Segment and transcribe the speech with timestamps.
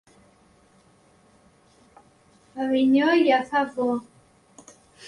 [2.59, 3.97] A Avinyó, ja fa por.